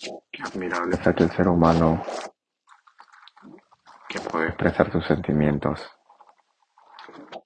[0.00, 0.96] Qué admirable.
[0.96, 2.02] Es aquel ser humano
[4.08, 5.90] que puede expresar sus sentimientos.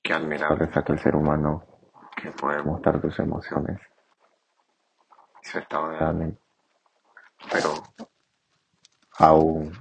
[0.03, 1.65] Qué admirable es aquel ser humano
[2.17, 3.81] que puede mostrar sus emociones.
[5.43, 6.39] Y su estado de ánimo.
[7.51, 7.75] Pero
[9.19, 9.73] aún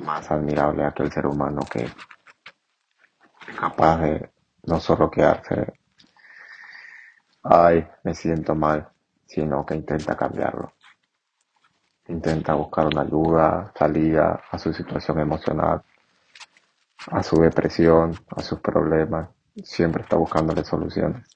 [0.00, 1.94] más admirable aquel ser humano que es
[3.58, 4.32] capaz de
[4.64, 5.74] no solo quedarse,
[7.42, 8.92] ay, me siento mal,
[9.26, 10.72] sino que intenta cambiarlo.
[12.08, 15.82] Intenta buscar una ayuda, salida a su situación emocional,
[17.10, 19.28] a su depresión, a sus problemas.
[19.64, 21.26] Siempre está buscándole soluciones.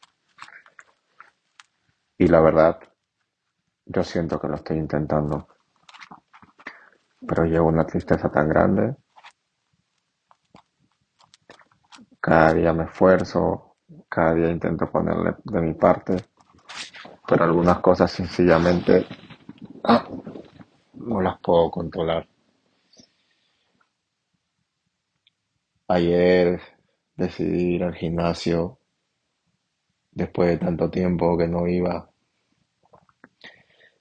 [2.19, 2.78] Y la verdad,
[3.87, 5.48] yo siento que lo estoy intentando,
[7.27, 8.95] pero llevo una tristeza tan grande.
[12.20, 13.77] Cada día me esfuerzo,
[14.09, 16.30] cada día intento ponerle de mi parte,
[17.30, 19.07] pero algunas cosas sencillamente
[20.95, 22.29] no las puedo controlar.
[25.87, 26.61] Ayer
[27.14, 28.78] decidí ir al gimnasio
[30.11, 32.11] después de tanto tiempo que no iba.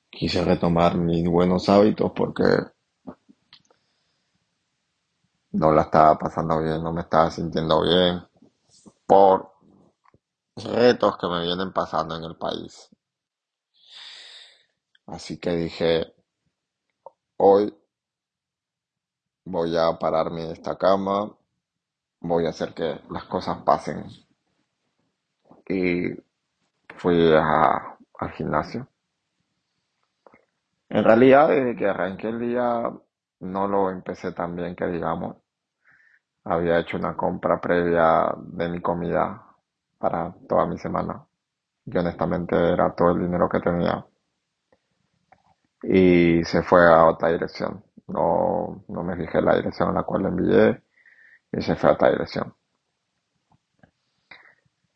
[0.09, 2.45] Quise retomar mis buenos hábitos porque
[5.51, 8.23] no la estaba pasando bien, no me estaba sintiendo bien
[9.05, 9.51] por
[10.55, 12.89] retos que me vienen pasando en el país.
[15.11, 16.13] Así que dije,
[17.37, 17.73] hoy
[19.45, 21.35] voy a pararme de esta cama,
[22.21, 24.05] voy a hacer que las cosas pasen.
[25.67, 26.09] Y
[26.95, 28.87] fui al gimnasio.
[30.89, 32.91] En realidad, desde que arranqué el día,
[33.39, 35.37] no lo empecé tan bien que digamos.
[36.43, 39.43] Había hecho una compra previa de mi comida
[39.97, 41.25] para toda mi semana.
[41.85, 44.05] Y honestamente era todo el dinero que tenía.
[45.83, 47.83] Y se fue a otra dirección.
[48.07, 50.83] No, no me fijé la dirección a la cual le envié
[51.51, 52.53] y se fue a otra dirección.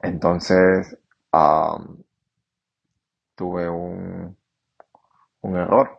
[0.03, 0.95] Entonces,
[1.31, 2.03] am,
[3.35, 4.35] tuve un,
[5.41, 5.89] un error.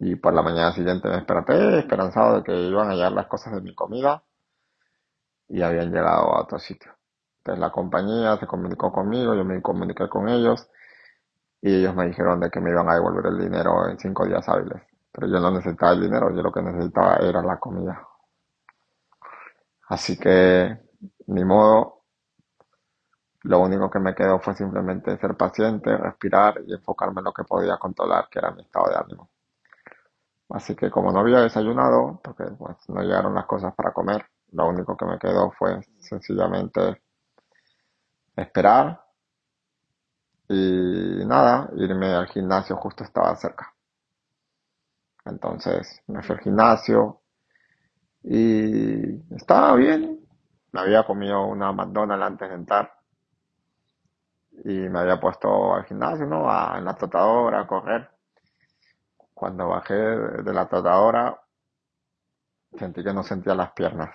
[0.00, 3.54] Y por la mañana siguiente me desperté esperanzado de que iban a llegar las cosas
[3.54, 4.24] de mi comida
[5.48, 6.92] y habían llegado a otro sitio.
[7.38, 10.68] Entonces la compañía se comunicó conmigo, yo me comuniqué con ellos
[11.62, 14.48] y ellos me dijeron de que me iban a devolver el dinero en cinco días
[14.48, 14.82] hábiles.
[15.12, 18.06] Pero yo no necesitaba el dinero, yo lo que necesitaba era la comida.
[19.88, 20.78] Así que,
[21.26, 22.04] ni modo,
[23.42, 27.44] lo único que me quedó fue simplemente ser paciente, respirar y enfocarme en lo que
[27.44, 29.30] podía controlar, que era mi estado de ánimo.
[30.50, 34.68] Así que como no había desayunado, porque pues, no llegaron las cosas para comer, lo
[34.68, 37.02] único que me quedó fue sencillamente
[38.36, 39.00] esperar
[40.50, 43.74] y nada, irme al gimnasio justo estaba cerca.
[45.24, 47.22] Entonces me fui al gimnasio
[48.22, 50.20] y estaba bien.
[50.72, 52.92] Me había comido una McDonald's antes de entrar
[54.64, 56.48] y me había puesto al gimnasio, ¿no?
[56.48, 58.08] A- en la trotadora a correr.
[59.34, 61.36] Cuando bajé de la trotadora
[62.80, 64.10] sentí que no sentía las piernas.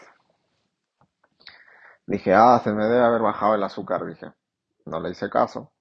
[2.07, 4.33] Dije, ah, se me debe haber bajado el azúcar, dije.
[4.87, 5.71] No le hice caso.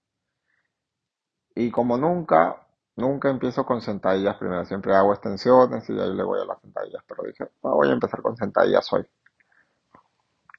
[1.56, 2.56] Y como nunca,
[2.96, 7.02] nunca empiezo con sentadillas primero, siempre hago extensiones y ahí le voy a las sentadillas,
[7.08, 9.06] pero dije, "Ah, voy a empezar con sentadillas hoy.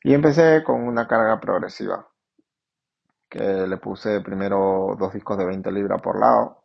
[0.05, 2.07] Y empecé con una carga progresiva,
[3.29, 6.63] que le puse primero dos discos de 20 libras por lado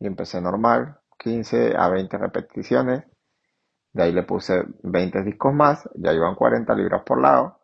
[0.00, 3.04] y empecé normal, 15 a 20 repeticiones,
[3.92, 7.60] de ahí le puse 20 discos más, ya iban 40 libras por lado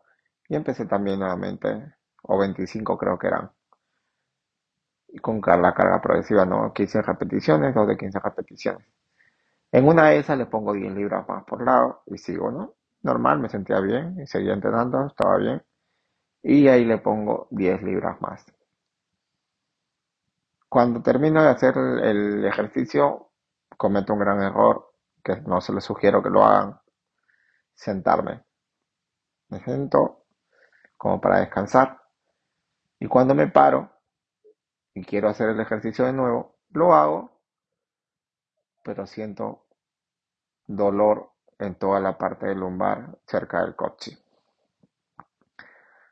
[0.49, 3.51] y empecé también nuevamente, o 25 creo que eran,
[5.21, 6.73] con la carga progresiva, ¿no?
[6.73, 8.87] 15 repeticiones, dos de 15 repeticiones.
[9.73, 12.75] En una de esas le pongo 10 libras más por lado y sigo, ¿no?
[13.03, 15.63] Normal, me sentía bien y seguía entrenando, estaba bien.
[16.43, 18.45] Y ahí le pongo 10 libras más.
[20.69, 23.31] Cuando termino de hacer el ejercicio,
[23.77, 26.79] cometo un gran error, que no se les sugiero que lo hagan,
[27.75, 28.43] sentarme.
[29.49, 30.25] Me siento
[30.97, 31.99] como para descansar
[32.99, 33.91] y cuando me paro
[34.99, 37.31] y quiero hacer el ejercicio de nuevo, lo hago,
[38.83, 39.65] pero siento
[40.67, 44.21] dolor en toda la parte del lumbar cerca del coxis.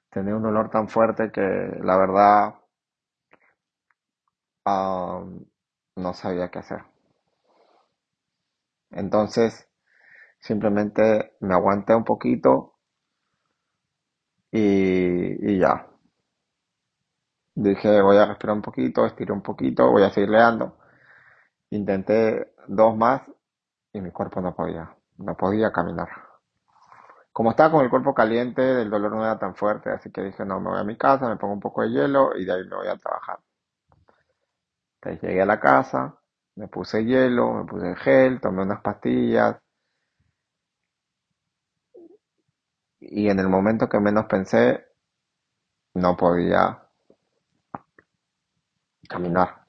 [0.08, 2.54] Tenía un dolor tan fuerte que la verdad
[5.96, 6.84] no sabía qué hacer.
[8.90, 9.68] Entonces
[10.38, 12.78] simplemente me aguanté un poquito
[14.52, 15.90] y ya.
[17.56, 20.76] Dije, voy a respirar un poquito, estiré un poquito, voy a seguir leando.
[21.70, 23.22] Intenté dos más
[23.94, 26.08] y mi cuerpo no podía, no podía caminar.
[27.32, 30.44] Como estaba con el cuerpo caliente, el dolor no era tan fuerte, así que dije,
[30.44, 32.64] no, me voy a mi casa, me pongo un poco de hielo y de ahí
[32.64, 33.38] me voy a trabajar.
[35.22, 36.18] Llegué a la casa,
[36.56, 39.56] me puse hielo, me puse gel, tomé unas pastillas
[43.00, 44.84] y en el momento que menos pensé,
[45.94, 46.85] no podía
[49.08, 49.66] caminar.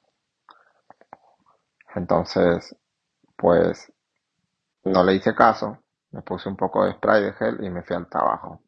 [1.96, 2.76] Entonces,
[3.36, 3.92] pues
[4.84, 5.80] no le hice caso,
[6.12, 8.62] me puse un poco de spray de gel y me fui al trabajo.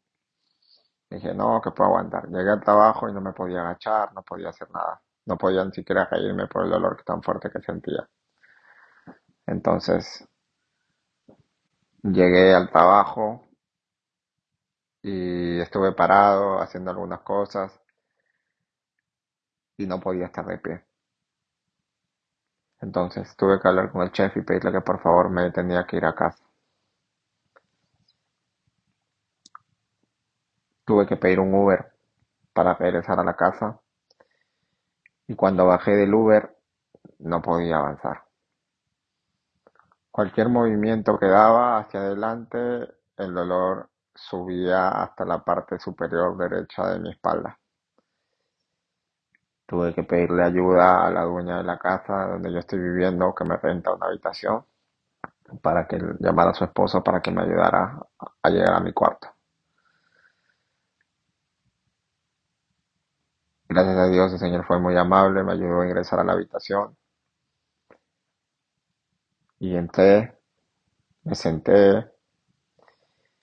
[1.10, 2.28] Dije, no, que puedo aguantar.
[2.28, 5.02] Llegué al trabajo y no me podía agachar, no podía hacer nada.
[5.26, 8.08] No podía ni siquiera reírme por el dolor tan fuerte que sentía.
[9.46, 10.26] Entonces,
[12.02, 13.48] llegué al trabajo
[15.02, 17.79] y estuve parado haciendo algunas cosas
[19.80, 20.84] y no podía estar de pie.
[22.80, 25.96] Entonces tuve que hablar con el chef y pedirle que por favor me tenía que
[25.96, 26.42] ir a casa.
[30.84, 31.92] Tuve que pedir un Uber
[32.52, 33.80] para regresar a la casa
[35.26, 36.56] y cuando bajé del Uber
[37.20, 38.24] no podía avanzar.
[40.10, 46.98] Cualquier movimiento que daba hacia adelante, el dolor subía hasta la parte superior derecha de
[46.98, 47.59] mi espalda.
[49.70, 53.44] Tuve que pedirle ayuda a la dueña de la casa donde yo estoy viviendo, que
[53.44, 54.64] me renta una habitación,
[55.62, 58.00] para que llamara a su esposo para que me ayudara
[58.42, 59.28] a llegar a mi cuarto.
[63.68, 66.94] Gracias a Dios, el Señor fue muy amable, me ayudó a ingresar a la habitación.
[69.60, 70.36] Y entré,
[71.24, 72.10] me senté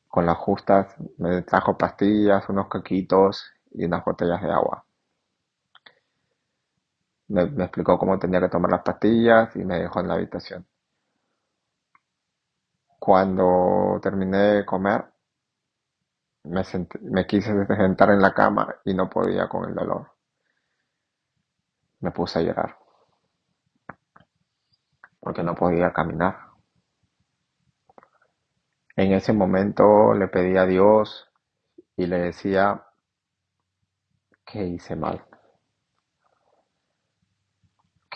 [0.09, 4.86] con las justas, me trajo pastillas, unos coquitos y unas botellas de agua.
[7.29, 10.65] Me, explicó cómo tenía que tomar las pastillas y me dejó en la habitación.
[12.99, 15.05] Cuando terminé de comer,
[16.45, 20.13] me, senté- me quise sentar en la cama y no podía con el dolor.
[22.01, 22.75] Me puse a llorar
[25.19, 26.35] porque no podía caminar.
[28.97, 31.29] En ese momento le pedí a Dios
[31.97, 32.83] y le decía
[34.47, 35.23] que hice mal,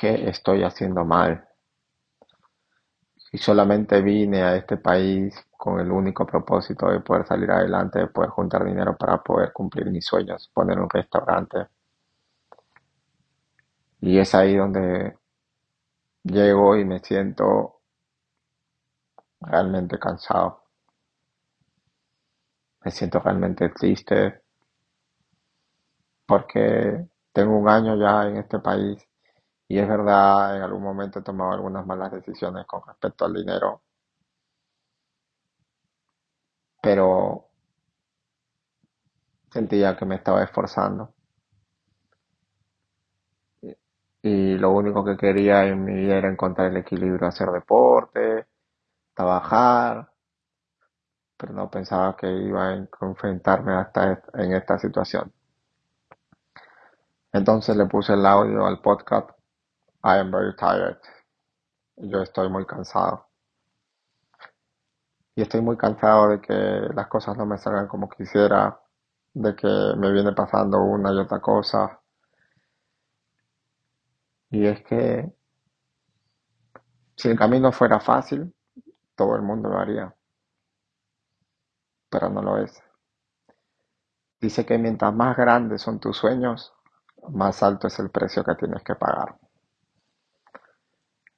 [0.10, 1.48] estoy haciendo mal.
[3.32, 8.08] Y solamente vine a este país con el único propósito de poder salir adelante, de
[8.08, 11.68] poder juntar dinero para poder cumplir mis sueños, poner un restaurante.
[14.02, 15.18] Y es ahí donde
[16.24, 17.82] llego y me siento
[19.40, 20.64] realmente cansado.
[22.84, 24.42] Me siento realmente triste
[26.26, 28.98] porque tengo un año ya en este país
[29.72, 33.82] y es verdad, en algún momento he tomado algunas malas decisiones con respecto al dinero,
[36.82, 37.48] pero
[39.50, 41.14] sentía que me estaba esforzando.
[44.24, 48.48] Y lo único que quería en mi vida era encontrar el equilibrio, hacer deporte,
[49.14, 50.12] trabajar,
[51.38, 55.32] pero no pensaba que iba a enfrentarme hasta en esta situación.
[57.34, 59.41] Entonces le puse el audio al podcast
[60.04, 60.98] I am very tired.
[61.98, 63.28] Yo estoy muy cansado.
[65.36, 68.80] Y estoy muy cansado de que las cosas no me salgan como quisiera,
[69.34, 72.02] de que me viene pasando una y otra cosa.
[74.50, 75.32] Y es que
[77.16, 78.54] si el camino fuera fácil,
[79.16, 80.16] todo el mundo lo haría,
[82.10, 82.82] pero no lo es.
[84.40, 86.74] Dice que mientras más grandes son tus sueños,
[87.30, 89.38] más alto es el precio que tienes que pagar.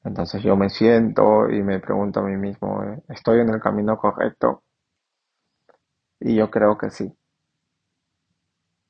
[0.03, 3.97] Entonces yo me siento y me pregunto a mí mismo, ¿eh, ¿estoy en el camino
[3.97, 4.63] correcto?
[6.21, 7.15] Y yo creo que sí.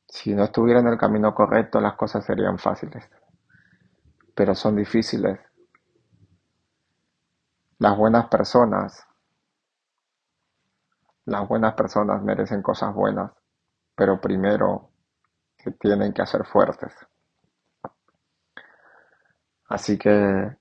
[0.07, 3.03] Si no estuviera en el camino correcto, las cosas serían fáciles,
[4.35, 5.39] pero son difíciles.
[7.77, 9.05] Las buenas personas,
[11.25, 13.29] las buenas personas merecen cosas buenas,
[13.95, 14.91] pero primero
[15.57, 16.93] se tienen que hacer fuertes.
[19.67, 20.55] Así que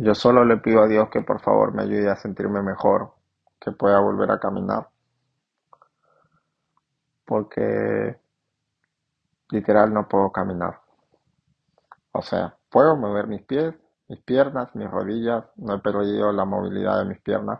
[0.00, 3.14] yo solo le pido a Dios que por favor me ayude a sentirme mejor,
[3.58, 4.88] que pueda volver a caminar,
[7.24, 8.16] porque
[9.50, 10.80] literal no puedo caminar.
[12.12, 13.74] O sea, puedo mover mis pies,
[14.06, 17.58] mis piernas, mis rodillas, no he perdido la movilidad de mis piernas,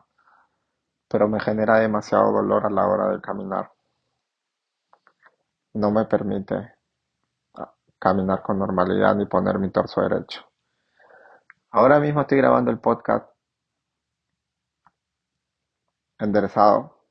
[1.08, 3.72] pero me genera demasiado dolor a la hora de caminar.
[5.74, 6.72] No me permite
[7.56, 10.48] ah, caminar con normalidad ni poner mi torso derecho.
[11.70, 13.26] Ahora mismo estoy grabando el podcast
[16.18, 17.06] enderezado,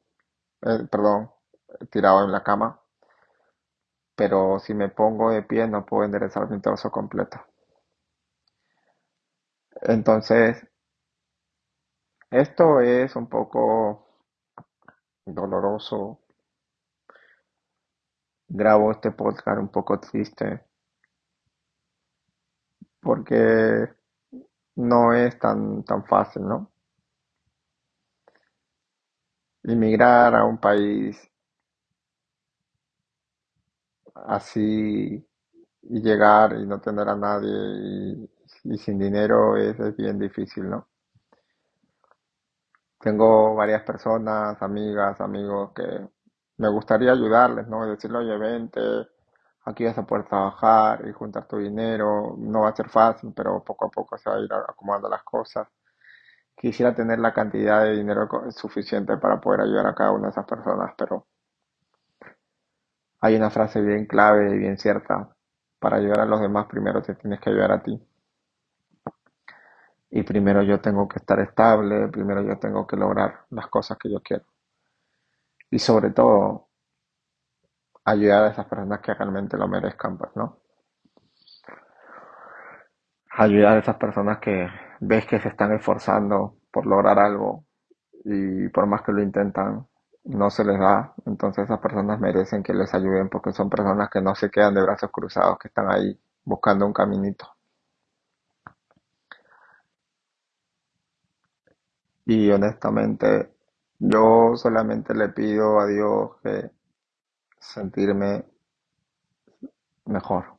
[0.62, 1.32] eh, perdón,
[1.92, 2.82] tirado en la cama,
[4.18, 7.40] pero si me pongo de pie no puedo enderezar mi torso completo.
[9.82, 10.68] Entonces,
[12.32, 14.08] esto es un poco
[15.26, 16.22] doloroso.
[18.50, 20.66] Grabo este podcast un poco triste
[23.02, 23.97] porque
[24.78, 26.72] no es tan, tan fácil, ¿no?
[29.74, 31.16] Inmigrar a un país
[34.38, 35.26] así
[35.84, 38.30] y llegar y no tener a nadie y,
[38.74, 40.88] y sin dinero es, es bien difícil, ¿no?
[43.00, 45.84] Tengo varias personas, amigas, amigos que
[46.58, 47.86] me gustaría ayudarles, ¿no?
[47.90, 48.80] Decirle, oye, vente,
[49.70, 52.36] aquí vas a poder trabajar y juntar tu dinero.
[52.38, 55.24] No va a ser fácil, pero poco a poco se va a ir acomodando las
[55.24, 55.68] cosas.
[56.56, 60.46] Quisiera tener la cantidad de dinero suficiente para poder ayudar a cada una de esas
[60.46, 61.28] personas, pero
[63.22, 65.30] hay una frase bien clave y bien cierta.
[65.78, 68.02] Para ayudar a los demás, primero te tienes que ayudar a ti.
[70.10, 74.12] Y primero yo tengo que estar estable, primero yo tengo que lograr las cosas que
[74.12, 74.44] yo quiero.
[75.72, 76.67] Y sobre todo,
[78.08, 80.60] ayudar a esas personas que realmente lo merezcan, pues, ¿no?
[83.38, 84.68] Ayudar a esas personas que
[85.00, 87.66] ves que se están esforzando por lograr algo
[88.26, 89.88] y por más que lo intentan,
[90.26, 91.14] no se les da.
[91.26, 94.84] Entonces esas personas merecen que les ayuden porque son personas que no se quedan de
[94.84, 97.48] brazos cruzados, que están ahí buscando un caminito.
[102.26, 103.54] Y honestamente,
[103.98, 106.70] yo solamente le pido a Dios que
[107.60, 108.46] sentirme
[110.06, 110.58] mejor.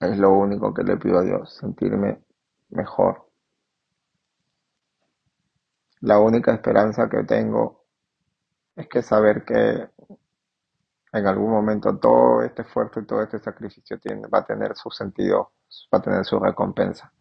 [0.00, 2.22] Es lo único que le pido a Dios, sentirme
[2.70, 3.28] mejor.
[6.00, 7.84] La única esperanza que tengo
[8.74, 9.88] es que saber que
[11.12, 14.90] en algún momento todo este esfuerzo y todo este sacrificio tiene, va a tener su
[14.90, 15.52] sentido,
[15.94, 17.12] va a tener su recompensa.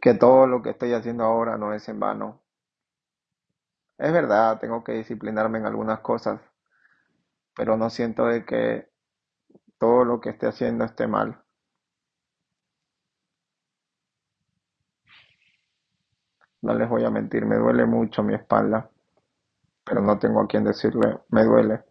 [0.00, 2.41] Que todo lo que estoy haciendo ahora no es en vano.
[3.96, 6.38] Es verdad, tengo que disciplinarme en algunas cosas,
[7.56, 8.90] pero no siento de que
[9.78, 11.42] todo lo que esté haciendo esté mal.
[16.62, 18.90] No les voy a mentir, me duele mucho mi espalda,
[19.84, 21.84] pero no tengo a quien decirle, me duele.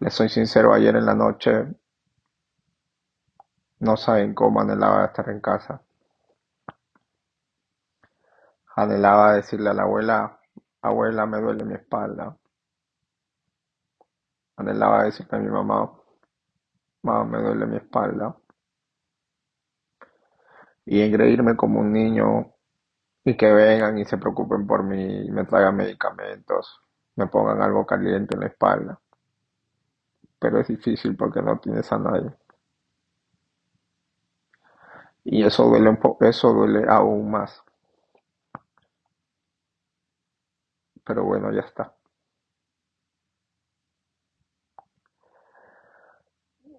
[0.00, 1.66] Les soy sincero, ayer en la noche
[3.80, 5.82] no saben cómo anhelaba estar en casa.
[8.78, 10.38] Anhelaba decirle a la abuela,
[10.82, 12.36] abuela, me duele mi espalda.
[14.56, 15.92] Anhelaba decirle a mi mamá,
[17.02, 18.36] mamá, me duele mi espalda.
[20.84, 22.54] Y engreírme como un niño
[23.24, 26.80] y que vengan y se preocupen por mí, y me traigan medicamentos,
[27.16, 29.00] me pongan algo caliente en la espalda.
[30.38, 32.32] Pero es difícil porque no tienes a nadie.
[35.24, 37.64] Y eso duele un poco, eso duele aún más.
[41.08, 41.92] Pero bueno, ya está.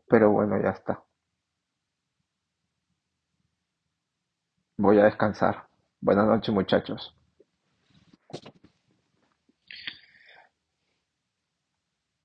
[0.09, 1.05] Pero bueno, ya está.
[4.77, 5.67] Voy a descansar.
[6.01, 7.15] Buenas noches, muchachos.